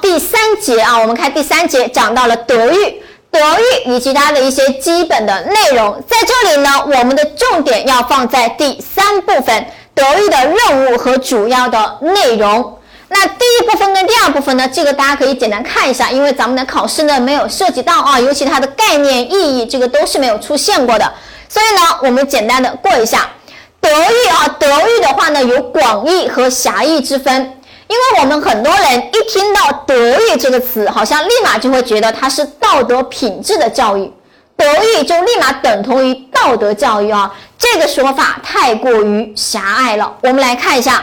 [0.00, 12.78] 第三节啊，我们看第三节讲到了德育，德育以及它的一些基本的内容，在这里呢，我们的重点要放在第三部分，德育的任务和主要的内容。
[13.10, 21.10] 那第一部分跟第二部分呢，这个大家可以简单看一下，因为咱们的考试呢没有涉及到啊，尤其它的概念意义，这个都是没有出现过的，
[21.48, 23.28] 所以呢，我们简单的过一下。
[23.80, 27.57] 德育啊，德育的话呢，有广义和狭义之分，
[27.88, 34.12] 因为我们很多人一听到德育这个词，好像立马就会觉得它是道德品质的教育，
[34.56, 40.16] 德育就立马等同于道德教育啊，这个说法太过于狭隘了。
[40.22, 41.02] 我们来看一下。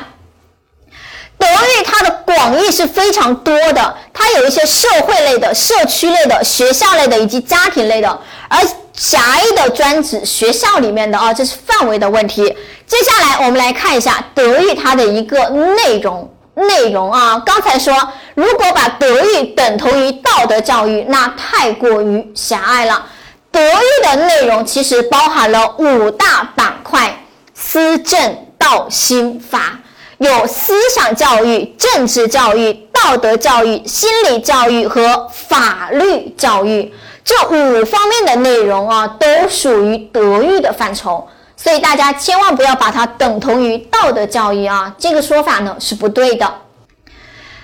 [1.37, 8.57] 德育它的广义是非常多的，它有一些社会类的、社区类的、学校类的以及家庭类的，而
[8.93, 12.43] 狭义的专指学校里面的啊，这是范围的问题。
[12.87, 17.93] 接下来我们来看一下德育它的一个内容内容啊，刚才说
[18.33, 23.05] 如果把德育等同于道德教育，那太过于狭隘了。
[23.51, 29.79] 德育的内容其实包含了五大板块：思政、道、心、法。
[30.17, 36.93] 有思想教育、政治教育、道德教育、心理教育和法律教育
[37.23, 41.27] 这五方面的内容啊，都属于德育的范畴。
[41.57, 46.53] 所以大家千万不要把它等同于道德教育啊，这个说法呢是不对的。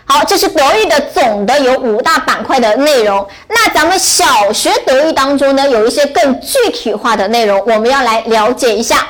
[0.05, 3.25] 好，这是德育的总的有五大板块的内容。
[3.47, 9.07] 那咱们小学德育当中呢，有一些更具体化的内容，我们要来了解一下。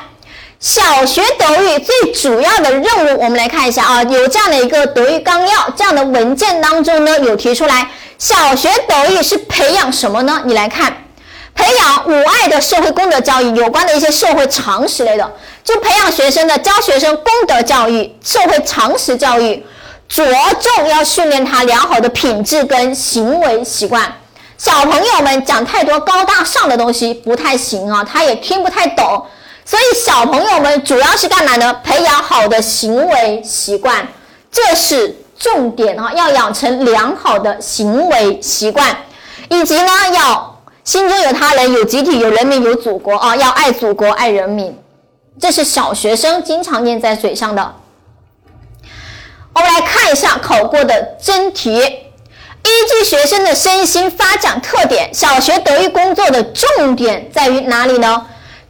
[0.60, 10.42] 小学德育最主要的任务，我们来看一下啊，有这样的一个德育纲要，这样的文件当中呢有提出来，小学德育是培养什么呢？
[10.44, 11.01] 你来看，
[11.54, 19.64] 培养五爱的社会公德教育，有关的一些社会常识类的，就培养学生的教学生公德教育、社会常识教育，
[20.08, 20.24] 着
[20.60, 24.12] 重要训练他良好的品质跟行为习惯。
[24.58, 29.26] 小朋友们讲太多高大上的东西不太行啊，他也听不太懂。
[29.64, 31.72] 所以小朋友们主要是干嘛呢？
[31.84, 34.06] 培养好的行为习惯，
[34.50, 36.12] 这是重点啊！
[36.14, 38.96] 要养成良好的行为习惯，
[39.48, 40.51] 以及呢，要
[40.84, 43.36] 心中有他人、有集体、有人民、有祖国啊！
[43.36, 44.76] 要爱祖国、爱人民，
[45.40, 47.76] 这是小学生经常念在嘴上的。
[49.54, 58.26] 我们来看一下考过的真题，依据学生的身心发展特点，小学德育工作的重点在于哪里呢？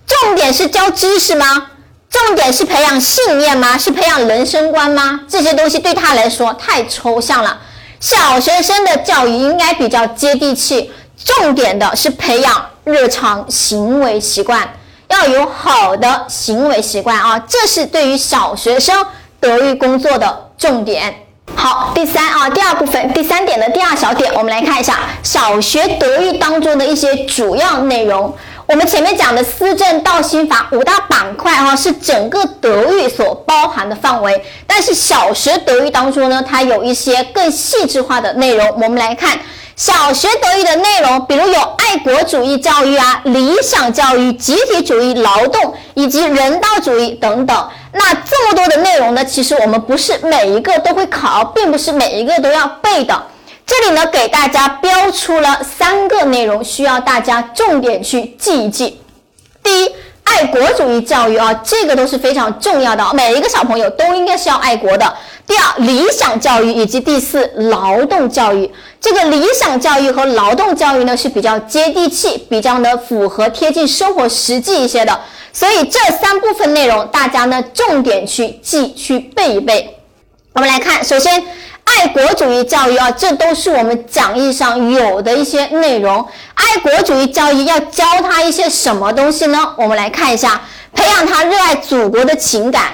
[0.07, 1.69] 重点是教知识吗？
[2.11, 3.79] 重点是培养信念吗？
[3.79, 5.21] 是培养人生观吗？
[5.27, 7.59] 这些东西对他来说太抽象了。
[8.01, 10.93] 小学生的教育应该比较接地气，
[11.25, 14.69] 重点的是培养日常行为习惯，
[15.09, 17.39] 要有好的行为习惯啊！
[17.49, 19.07] 这是对于小学生
[19.41, 21.15] 德育工作的重点。
[21.55, 28.35] 好，第三啊，第二部分第三点的第二小点，我们来看一下小学德育当中的一些主要内容。
[28.67, 34.43] 我们前面讲的思政道心法五大板块哈，是整个德育所包含的范围。
[34.67, 38.67] 但是小学德育当中呢，它有一些更细致化的内容。
[38.75, 39.39] 我们来看
[39.75, 47.69] 小学德育的内容，比如有爱国主义教育啊、理想教育、集体主义、劳动以及人道主义等等。
[47.93, 53.23] 那这么多的内容呢，其实我们不是每一个都会考，并不是每一个都要背的。
[53.65, 59.01] 这里呢，给大家标出了三个内容，需要大家重点去记一记。
[59.63, 59.93] 第一，
[60.25, 65.15] 爱国主义教育啊，这个都是非常重要的，每一个小朋友都应该是要爱国的。
[65.47, 68.71] 第二，理想教育以及第四，劳动教育。
[69.03, 75.21] 这个理想教育和劳动教育呢是比较接地气，比较的符合贴近生活实际一些的。
[75.53, 79.99] 所以这三部分内容，大家呢重点去记去背一背。
[80.55, 81.45] 我们来看，首先。
[81.85, 86.25] 爱国主义教育啊，这都是我们讲义上有的一些内容。
[86.55, 89.75] 爱国主义教育要教他一些什么东西呢？
[89.77, 90.63] 我们来看一下，
[90.95, 92.85] 培养他热爱祖国的情感。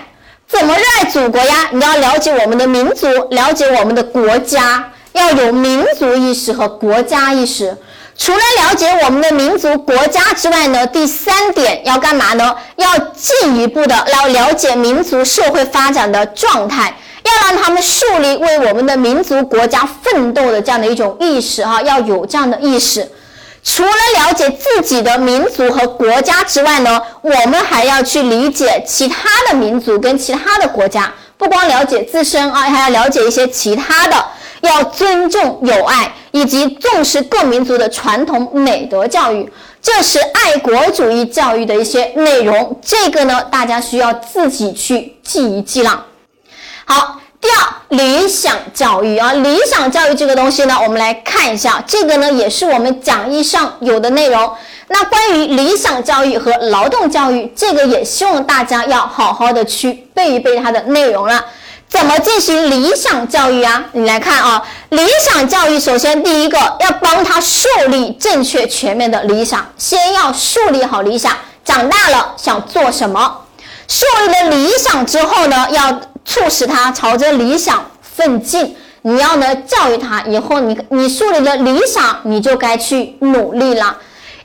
[0.49, 1.69] 怎么热爱祖国呀？
[1.71, 7.77] 你要了解我们的民族，了解我们的国家，要有民族意识和国家意识。
[8.17, 12.57] 除了了解我们的民族国家之外呢，第三点要干嘛呢？
[12.77, 16.97] 要进一步的要了解民族社会发展的状态。
[17.25, 23.07] 要让他们树立为我们的民族国家奋斗的这样的一种意识啊，要有这样的意识。
[23.63, 31.13] 除了了解自己的民族和国家之外呢，我们还要去理解其他的民族跟其他的国家。
[31.37, 34.25] 不光了解自身啊，还要了解一些其他的。
[34.61, 39.51] 要尊重友爱以及重视各民族的传统美德教育，
[39.81, 42.79] 这是爱国主义教育的一些内容。
[42.83, 46.07] 这个呢，大家需要自己去记一记了。
[46.85, 54.51] 好，第二，理想教育啊，理想教育这个东西呢，我们来看一下，这个呢也是我们讲义上有的内容。
[54.89, 61.45] 那关于理想教育和劳动教育，这个也希望大家要好好的去背一背它的内容了。
[61.89, 63.85] 怎么进行理想教育啊？
[63.93, 71.33] 你来看啊，理想教育首先第一个要帮他树立正确全面的理想，先要树立好理想，
[71.65, 73.43] 长大了想做什么？
[73.89, 78.77] 树立了理想之后呢，要促使他朝着理想奋进。
[79.03, 83.97] 你要呢教育他，以后你你树立了理想，你就该去努力了。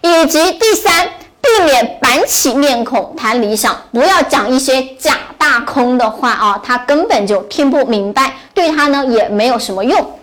[0.02, 1.10] 以及第三，
[1.44, 10.20] 避免板起面孔谈理想，不要讲一些假大空的话啊，他根本就听不明白，对他呢也没有什么用。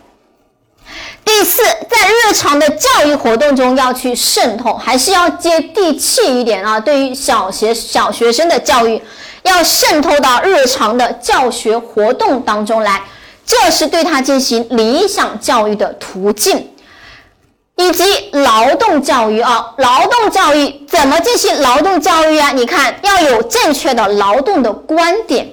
[1.23, 6.81] 第四，在日常的教育活动中要去渗透，还是要接地气一点啊。
[6.81, 9.01] 对于小学小学生的教育，
[9.43, 13.03] 要渗透到日常的教学活动当中来，
[13.45, 16.67] 这是对他进行理想教育的途径。
[17.81, 22.51] 以及劳动教育啊，劳动教育怎么进行劳动教育啊？
[22.53, 25.51] 你看，要有正确的劳动的观点。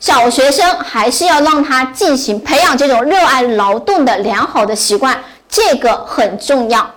[0.00, 6.90] 小学生还是要让他进行培养这种热爱劳动的良好的习惯，这个很重要。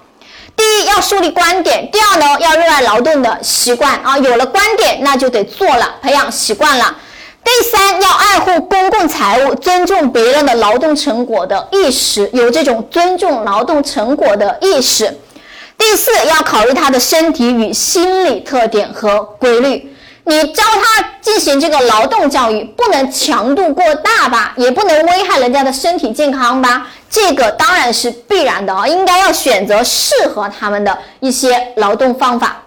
[0.55, 4.17] 第一，要树立观点；第二呢，要热爱劳动的习惯啊。
[4.17, 6.95] 有了观点，那就得做了，培养习惯了。
[7.44, 15.18] 第三，要爱护公共财物，尊重别人的劳动成果的意识，有这种尊重劳动成果的意识。
[15.77, 19.95] 第四，要考虑他的身体与心理特点和规律。
[20.25, 26.88] 你教他进行这个劳动教育，不能强度过大吧，也不能危害人家的身体健康吧？
[27.09, 32.62] 这个当然是必然的啊，应该要选择适合他们的一些劳动方法。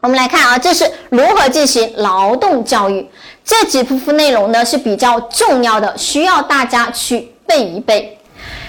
[0.00, 3.06] 我们来看啊，这是如何进行劳动教育。
[3.48, 8.18] 这几部分内容呢是比较重要的，需要大家去背一背。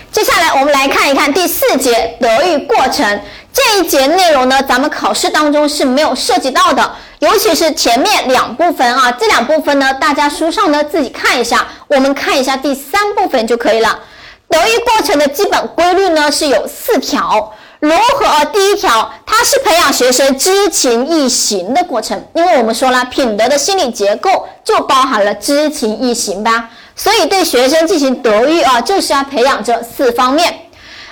[0.10, 3.22] 接下来我们来看一看第四节德育过程
[3.52, 6.96] 这一节内容呢，咱们考试当中是没有涉及到的。
[7.20, 14.00] 尤其是前面两部分啊，这两部分呢，大家书上呢自己看一下，我们看一下第三部分就可以了。
[14.48, 18.46] 德育过程的基本规律呢是有四条，如何？
[18.52, 30.66] 第一条，它是培养学生知情意行的过程，因为我们说了，品德的心理结构就包含了知情意行吧，所以对学生进行德育啊，就是要培养这四方面。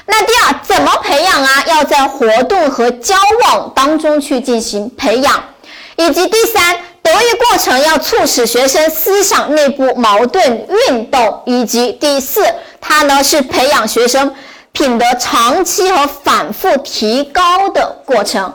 [0.06, 1.64] 那第二，怎么培养啊？
[1.68, 5.44] 要在活动和交往当中去进行培养。
[5.96, 12.46] 以及第三，德育过程要促使学生思想内部矛盾运动，以及第四，
[12.80, 14.34] 它呢是培养学生
[14.78, 18.54] 品德长期和反复提高的过程。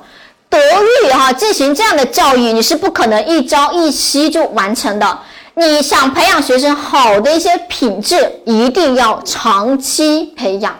[0.48, 5.18] 德育哈进行这样的教育，你是不可能一朝一夕就完成的。
[5.54, 10.78] 你想培养学生好的一些品质，一定要长期培养。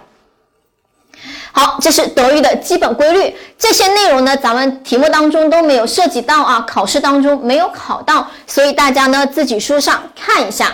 [1.50, 3.36] 好，这是德育的基本规律。
[3.58, 10.72] 这些内容呢，咱们题目当中都没有涉及到啊，考试当中没有考到，所以大家呢自己书上看一下。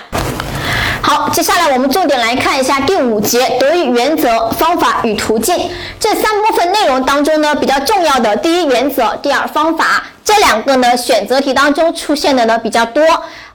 [1.09, 13.03] 好，接下来我们重点来看一下第五节德育原则、方法与途径这三部分内容当中呢比较重要的第一原则、第二方法这两个呢选择题当中出现的呢比较多。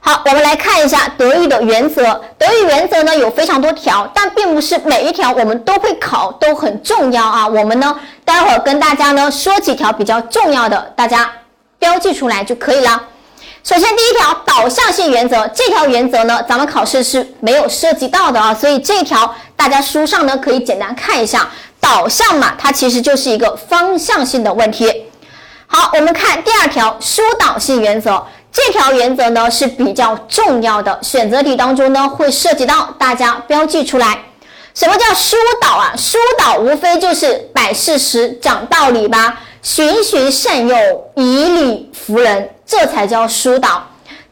[0.00, 2.20] 好，我们来看一下德育的原则。
[2.36, 7.46] 德育原则呢有非常多条，但并不是每一条我们都会考，都很重要啊。
[7.46, 11.30] 我们呢待会儿跟大家呢说几条比较重要的，大家
[11.78, 13.00] 标记出来就可以了。
[13.64, 21.48] 首先，第一条导向性原则，这条原则呢咱们考试是没有涉及到的啊，所以这条大家书上呢可以简单看一下。
[21.80, 25.06] 导向嘛，它其实就是一个方向性的问题。
[25.66, 28.22] 好，我们看第二条疏导性原则。
[28.52, 34.18] 这条原则呢是比较重要的，选择题当中呢会涉及到，大家标记出来。
[34.74, 35.94] 什么叫疏导啊？
[35.96, 40.76] 疏导无非就是摆事实、讲道理吧，循循善诱，
[41.16, 43.82] 以理服人，这才叫疏导。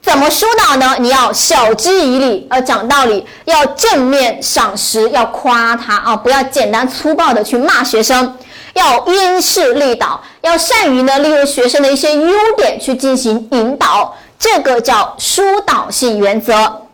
[0.02, 0.96] 怎么疏导呢？
[0.98, 8.36] 你要晓之以理，要讲道理，要正面赏识，要夸他啊，不要简单粗暴的去骂学生。
[8.74, 16.88] 要因势利导，要善于呢利用学生的一些优点去进行引导，这个叫疏导性原则。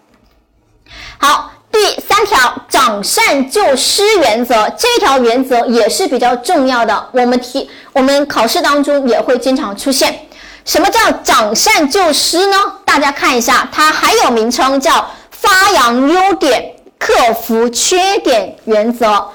[1.18, 10.26] 好，第三条长善救失原则，这条原则也是比较重要的，我们题我们考试当中也会经常出现。
[10.64, 12.56] 什么叫长善救失呢？
[12.84, 19.28] 大家看一下，它还有名称叫发扬优点、克服缺点原则。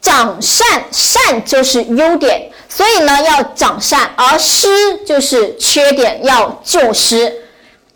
[0.00, 4.68] 长善，善就是优点，所以呢要长善，而失
[5.04, 7.45] 就是缺点，要救失。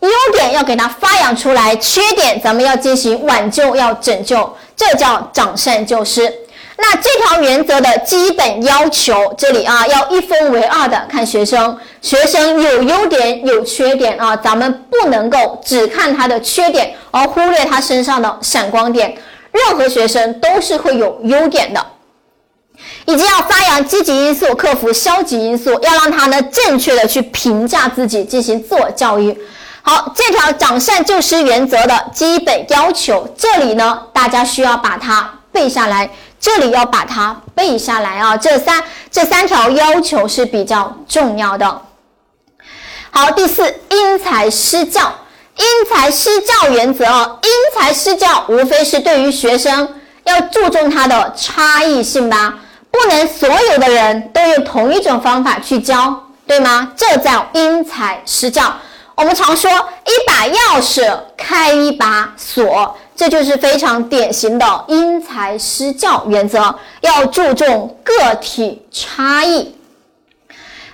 [0.01, 6.31] 优点要给它发扬出来，缺点咱们要进行挽救，要拯救，这叫长善救失。
[6.77, 19.15] 那这条原则的基本要求，这里啊要一分为二的看学生，学生有优点有缺点啊，咱们不能够只看他的缺点而忽略他身上的闪光点。
[19.51, 21.85] 任何学生都是会有优点的，
[23.05, 29.37] 以及要发扬积极因素，克服消极因素，要让他呢正确的去评价自己，进行自我教育。
[29.83, 36.09] 好，这条长善救失原则的基本要求，这里呢大家需要把它背下来，
[36.39, 41.81] 这里要把它背下来啊，这三这三条要求是比较重要的。
[43.09, 45.13] 好，第四，因材施教。
[45.57, 52.57] 因材施教原则啊，因材施教无非是对于学生要注重他的差异性吧，
[52.89, 56.93] 不能所有的人都用同一种方法去教，对吗？
[56.95, 58.73] 这叫因材施教。
[59.21, 69.75] 我们常说一把钥匙开一把锁，这就是非常典型的因材施教原则，要注重个体差异。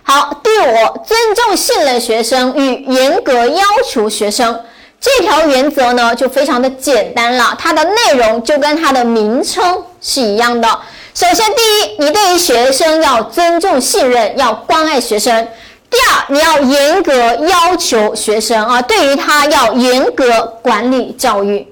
[0.03, 4.61] 好，第五，尊重信任学生与严格要求学生，
[4.99, 10.67] 这条原则呢就非常的简单了，它的内容就跟它的名称是一样的。
[11.13, 15.45] 首先，第一，你对于学生要尊重、信任，要关爱学生；
[15.89, 21.67] 第二，你要严格要求学生啊，对于他要严格管理教育。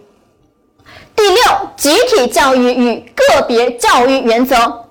[1.16, 1.42] 第六，
[1.78, 4.86] 集体教育与个别教育原则，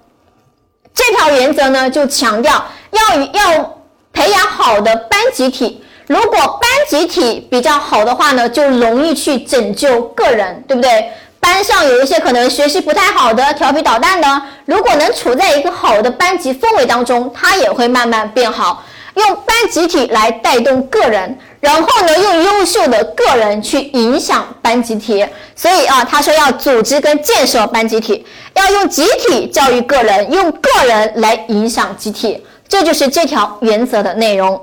[0.94, 2.64] 这条原则呢就强调。
[2.90, 3.78] 要要
[4.12, 11.10] 培养好的班集体，如果班集体比较好的话呢，就容易去拯救个人，对不对？
[11.40, 18.82] 班上有一些可能学习不太好的、调皮捣蛋的，如果能处在一个好的班级氛围当中，他也会慢慢变好。
[19.14, 25.26] 用班集体来带动个人，然后呢，用优秀的个人去影响班集体。
[25.56, 32.44] 所以啊，他说要组织跟建设班集体，要用集体教育个人，用个人来影响集体。
[32.68, 34.60] 这就是这条原则的内容。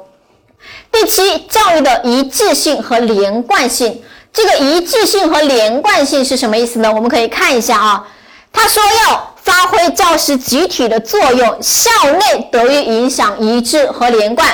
[0.92, 4.02] 第七，教育的一致性和连贯性。
[4.34, 6.94] 这个一致性和连贯性是什么意思呢？
[6.94, 8.08] 我们可以看一下啊。
[8.52, 14.48] 他说要发挥教师集体的作用，校内得以影响一致和连贯，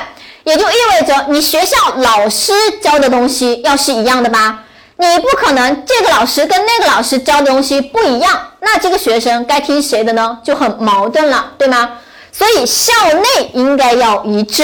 [0.44, 2.52] 也就意味着你学校老师
[2.82, 4.64] 教的东西要是一样的吧？
[4.96, 10.40] 你不可能这个老师跟那个老师教的东西不一样，那这个学生该听谁的呢？
[10.44, 12.00] 就很矛盾了，对吗？
[12.32, 14.64] 所以校内应该要一致。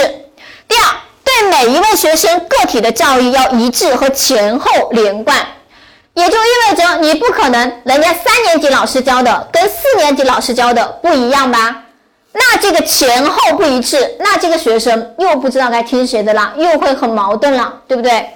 [0.68, 0.84] 第二，
[1.24, 5.38] 对每一位学生个体的教育要一致和前后连贯，
[6.14, 11.84] 也就意味着你不可能人家三年级老师教的跟四年级老师教的不一样吧？
[12.34, 18.30] 那这个前后不一致，那这个学生又不知道该听谁的了，又会很矛盾了，对不对？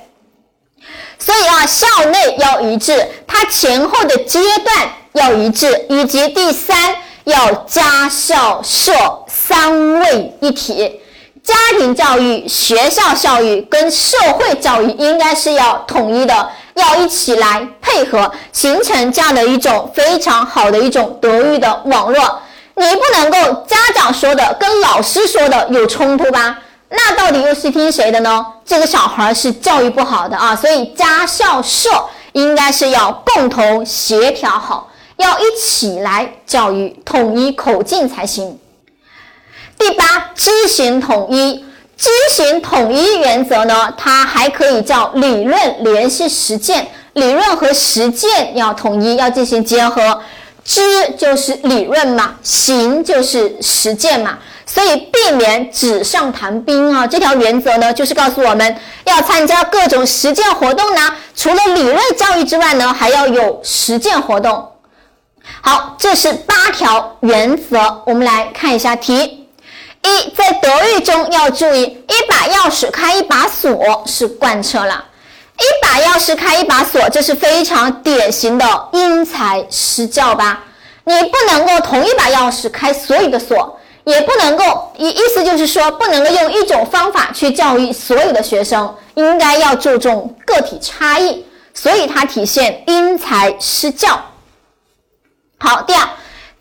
[1.19, 6.96] 所以啊，校内要一致，它前后的阶段要一致，以及第三。
[7.27, 8.93] 要家校社
[9.27, 11.01] 三位一体，
[11.43, 22.41] 家庭教育、学校教育跟社会教育应该是要统一的，要一起来配合，形成这样的一种非常好的一种德育的网络。
[22.75, 26.60] 你不能够家长说的跟老师说的有冲突吧？
[26.89, 28.46] 那到底又是听谁的呢？
[28.63, 31.89] 这个小孩是教育不好的啊，所以家校社
[32.34, 34.89] 应该是要共同协调好。
[35.17, 38.60] 要一起来教育，统一口径才行。
[39.79, 41.65] 第八，知行统一。
[41.98, 50.22] 知行统一原则呢，它还可以叫理论联系实践，理论和实践要统一，要进行结合。
[50.63, 50.82] 知
[51.18, 57.08] 就是理论嘛，行就是实践嘛，所以避免纸上谈兵啊。
[57.08, 58.75] 这条原则呢，就是告诉我们
[59.06, 64.74] 要参加各种实践活动呢，除了理论教育之外呢，还要有实践活动。
[65.62, 69.37] 好，这是八条原则，我们来看一下题。
[70.08, 75.06] 一，在德育中要注意，一把钥匙开一把锁是贯彻了。
[75.60, 80.64] 一把钥匙开一把锁，这是非常典型的因材施教吧？
[81.04, 94.22] 你不能够同一把钥匙开所有的锁，也不能够意意思就是说，不能够用一种方法去教育所有的学生，应该要注重个体差异，所以它体现因材施教。
[95.58, 96.08] 好，第二，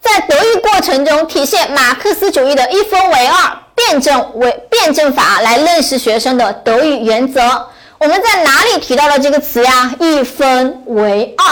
[0.07, 7.69] 在德育过程中体现马克思主义的一分为二辩证为辩证法来认识学生的德育原则。
[7.99, 9.93] 我们在哪里提到了这个词呀？
[9.99, 11.45] 一分为二，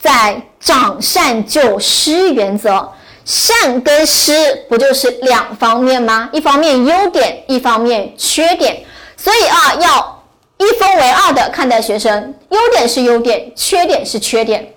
[0.00, 2.88] 在长善救失原则，
[3.24, 6.30] 善跟失不就是两方面吗？
[6.32, 8.84] 一方面优点，一方面缺点。
[9.16, 10.22] 所以啊，要
[10.56, 14.72] 一分为二的看待学生，优点是优点，缺点是缺点。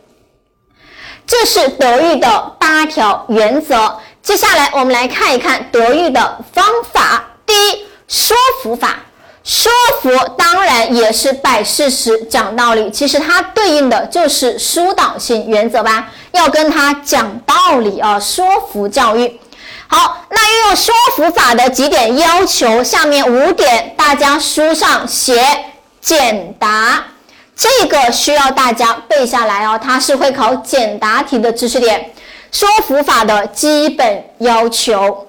[1.26, 3.98] 这是德育的八条原则。
[4.22, 7.24] 接下来我们来看一看德育的方法。
[7.46, 8.98] 第一，说服法。
[9.44, 9.72] 说
[10.04, 19.40] 服当然也是摆事实、讲道理，其实它对应的就是疏导性原则吧，要跟他讲道理啊，说服教育。
[19.88, 25.44] 好，那运用说服法的几点要求，下面五点大家书上写
[26.00, 27.04] 简答，
[27.62, 32.12] 这个需要大家背下来哦，它是会考简答题的知识点。
[32.52, 35.28] 说服法的基本要求。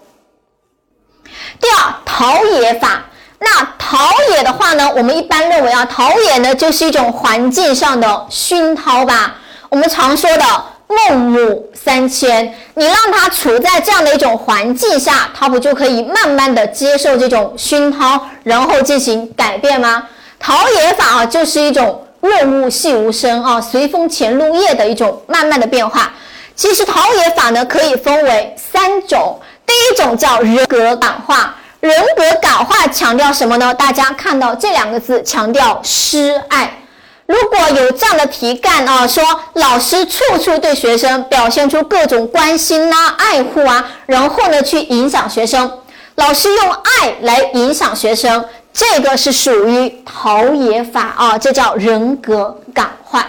[1.61, 3.03] 第二，陶冶法。
[3.39, 9.35] 那陶冶的话呢，我们一般认为啊，陶冶呢就是一种环境上的熏陶吧。
[9.69, 10.45] 我们常说的
[10.89, 20.09] 孟母三迁，你让他处在这样的一种环境下，他不就可以慢慢的接受这种熏陶，然后进行改变吗？
[20.39, 26.13] 陶冶法啊，就是一种润物细无声啊，随风潜入夜的一种慢慢的变化。
[26.55, 31.57] 其实陶冶法呢，可以分为三种，第一种叫人格感化。
[31.81, 33.75] 人格感化强调什么呢？
[33.75, 36.79] 大家看到这两个字，强调施爱。
[37.27, 39.25] 如果有这样的题干啊，说
[39.55, 45.79] 老师处处对学生表现出各种关心呐、爱护啊，然后呢去影响学生，
[46.15, 53.27] 老师用爱来影响学生，这个是属于陶冶法啊，这叫人格感化。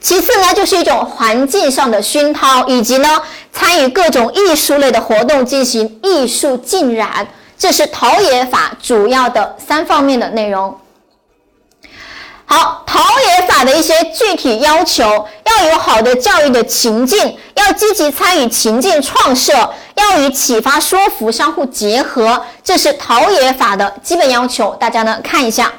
[0.00, 3.20] 其次呢，就是一种环境上的熏陶，以及呢
[3.52, 7.26] 参与各种艺术类的活动进行艺术浸染，
[7.58, 10.78] 这是陶冶法主要的三方面的内容。
[12.50, 15.04] 好，陶冶法的一些具体要求，
[15.44, 19.52] 要有好的教育的情境，要积极参与情境创设，
[19.96, 24.74] 要与启发说服相互结合，这是陶冶法的基本要求。
[24.80, 25.74] 大家呢看一下。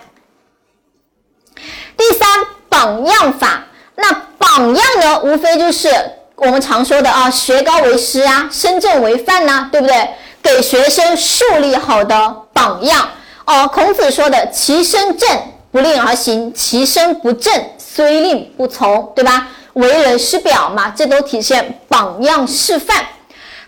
[1.98, 2.28] 第三，
[2.70, 3.64] 榜样法。
[3.96, 5.90] 那榜样呢，无非就是
[6.36, 10.10] 我们常说的啊，学高为师啊，身正为范呐，对不对？
[10.44, 13.10] 给学生树立好的榜样
[13.46, 13.68] 哦。
[13.68, 15.28] 孔子说的“其身正，
[15.72, 19.48] 不令而行；其身不正，虽令不从”，对吧？
[19.74, 23.06] 为人师表嘛，这都体现榜样示范。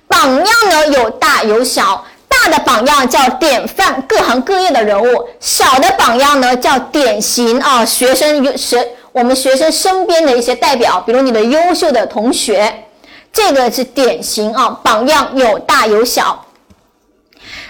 [0.07, 5.05] 榜样呢，有大有小，大的榜样叫典范，各行各业的人物；
[5.39, 8.85] 小的榜样呢，叫典型啊，学生有学。
[9.13, 12.85] 我们学生身边的一些代表，比如你的优秀的同学，
[13.31, 16.45] 这个是典型啊，榜样有大有小。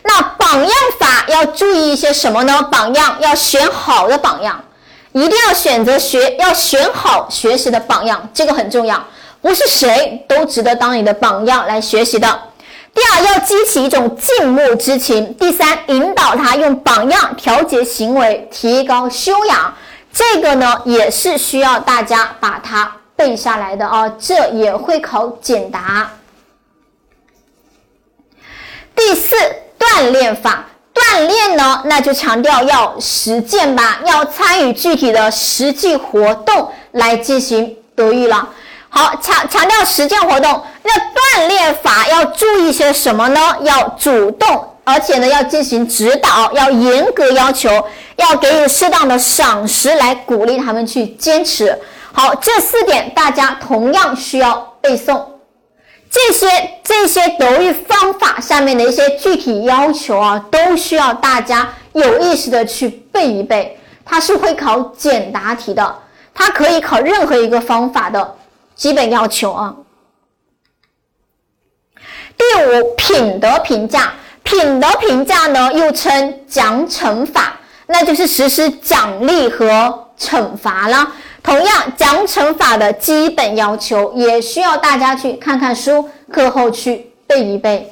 [0.04, 2.62] 那榜样法要注意一些什么呢？
[2.64, 4.64] 榜样要选好的榜样，
[5.14, 9.06] 一定要选择学，要选好学习的榜样，这个很重要，
[9.42, 12.42] 不是谁都值得当你的榜样来学习的。
[12.94, 15.34] 第二，要激起一种敬慕之情。
[15.36, 19.74] 第三，引导他用榜样调节行为，提高修养。
[20.12, 26.12] 这个呢也是需要大家把它背下来的啊，这也会考简答。
[28.94, 29.34] 第四，
[29.82, 38.48] 锻炼法，锻炼呢，那就强调要实践吧，要参与具体的实际活动来进行德育了。
[38.88, 43.58] 好，强强调实践活动，那锻炼法要注意些什么呢？
[43.62, 44.68] 要主动。
[44.84, 47.70] 而且呢，要进行指导，要严格要求，
[48.16, 51.80] 要给予适当的赏识来鼓励他们去坚持。
[52.12, 55.24] 好，这四点大家同样需要背诵。
[56.12, 56.48] 这些
[56.84, 63.80] 这些德育方法下面的一些具体要求啊，都需要大家有意识的去背一背。
[64.04, 66.00] 它是会考简答题的，
[66.34, 68.36] 它可以考任何一个方法的
[68.76, 69.74] 基本要求啊。
[72.38, 74.14] 第五，品德评价。
[74.44, 81.10] 品德评价呢，又称奖惩法，那就是实施奖励和惩罚了。
[81.44, 87.92] 同样，奖惩法的基本要求也需要大家去看看书，课后去背一背。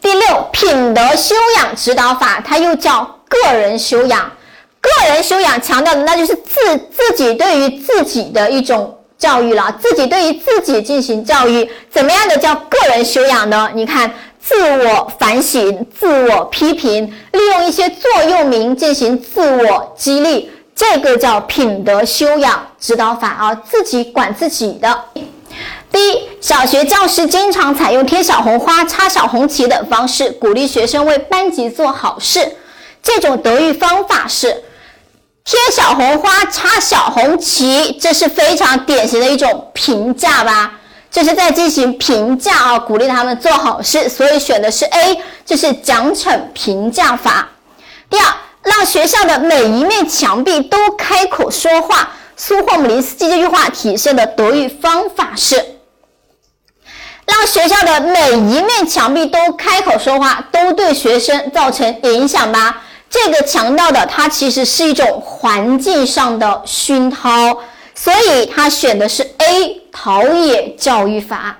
[0.00, 4.30] 第六，品德修养指导法，它又叫个人修养。
[4.80, 13.70] 个人修养强调的那就是自自己对于自己的一种教育了，自己对于自己进行教育，怎么样的叫个人修养呢？
[13.74, 14.10] 你看。
[14.40, 25.06] 自我反省、自我批评，利用一些座右铭进行自我激励，这个叫品德修养指导法啊，自己管自己的。
[25.90, 32.56] 第一，小学教师经常采用贴小红花、插小红旗等方式，鼓励学生为班级做好事。
[33.02, 34.62] 这种德育方法是
[35.44, 40.78] 贴小红花、插小红旗，这是非常典型的一种评价吧。
[41.10, 47.48] 这是在进行评价啊，鼓励他们做好事，所以选的是 A，这是奖惩评价法。
[48.08, 48.32] 第二，
[48.68, 52.10] 让学校的每一面墙壁都开口说话。
[52.36, 55.56] 苏霍姆林斯基这句话体现的德育方法是。
[57.26, 62.82] 让学校的每一面墙壁都开口说话，都对学生造成影响吧？
[63.10, 67.58] 这个强调的，它其实是一种环境上的熏陶，
[67.94, 71.58] 所以他选的是 A 陶冶教育法。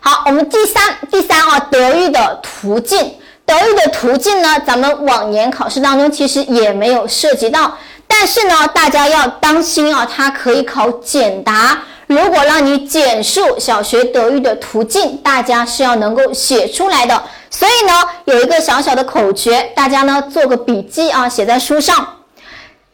[0.00, 3.14] 好，我们第三第三啊，德育的途径，
[3.46, 7.76] 德育的途径呢，咱们往年考试当中其实也没有涉及到，
[8.06, 11.78] 但是呢，大家要当心啊，它可以考简答。
[12.06, 17.22] 如果让你简述小学德育的途径，大家是要能够写出来的。
[17.50, 17.92] 所以呢，
[18.24, 22.16] 有一个小小的口诀，大家呢做个笔记啊，写在书上，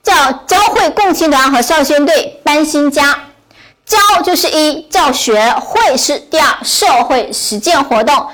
[0.03, 0.15] 叫
[0.47, 3.19] 教会共青团和少先队搬新家。
[3.85, 8.29] 教就是一教学，会是第二社会实践活动，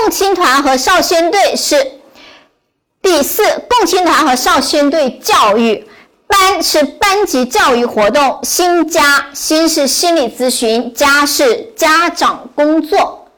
[0.00, 1.92] 共青团和少先队是
[3.02, 5.86] 第四共青团和少先队教育。
[6.28, 13.28] 班是班级教育活动，新家新是心理咨询，家是家长工作。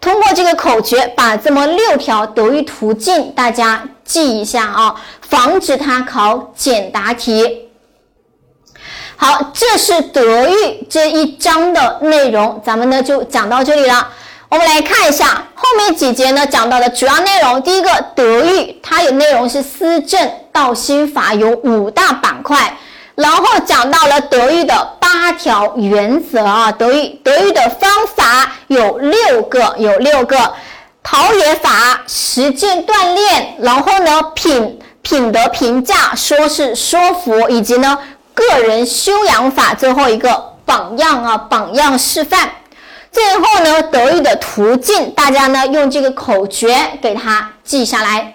[0.00, 7.68] 通过这个口诀，把这么六条德育途径大家记一下啊，防止他考简答题。
[9.14, 14.08] 好，这是德育这一章的内容，咱们呢就讲到这里了。
[14.54, 17.60] 我们来看一下后面几节呢讲到的主要内容。
[17.62, 22.72] 第一个德育，它有内容是思政道心法，有五大板块。
[23.16, 30.54] 然后讲到了德育的八条原则啊，德育德育的方法有六个，有六个
[31.02, 37.98] 陶冶法、实践锻炼，然后呢品品德评价、说是说服，以及呢
[38.32, 42.48] 个人修养法，最后一个榜样啊，榜样示范。
[43.14, 48.34] 最后呢，德育的途径，大家呢用这个口诀给它记下来。